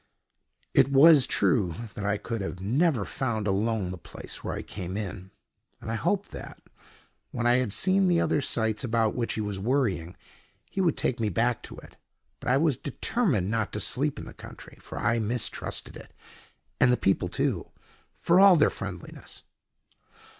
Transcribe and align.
It 0.73 0.91
was 0.91 1.27
true 1.27 1.75
that 1.93 2.03
I 2.03 2.17
could 2.17 2.41
have 2.41 2.59
never 2.59 3.05
found 3.05 3.45
alone 3.45 3.91
the 3.91 3.99
place 3.99 4.43
where 4.43 4.55
I 4.55 4.63
came 4.63 4.97
in, 4.97 5.29
and 5.79 5.91
I 5.91 5.93
hoped 5.93 6.31
that, 6.31 6.59
when 7.29 7.45
I 7.45 7.57
had 7.57 7.71
seen 7.71 8.07
the 8.07 8.19
other 8.19 8.41
sights 8.41 8.83
about 8.83 9.13
which 9.13 9.33
he 9.35 9.41
was 9.41 9.59
worrying, 9.59 10.17
he 10.67 10.81
would 10.81 10.97
take 10.97 11.19
me 11.19 11.29
back 11.29 11.61
to 11.61 11.75
it. 11.77 11.97
But 12.39 12.49
I 12.49 12.57
was 12.57 12.77
determined 12.77 13.51
not 13.51 13.71
to 13.73 13.79
sleep 13.79 14.17
in 14.17 14.25
the 14.25 14.33
country, 14.33 14.79
for 14.81 14.97
I 14.97 15.19
mistrusted 15.19 15.95
it, 15.95 16.11
and 16.79 16.91
the 16.91 16.97
people 16.97 17.27
too, 17.27 17.67
for 18.15 18.39
all 18.39 18.55
their 18.55 18.71
friendliness. 18.71 19.43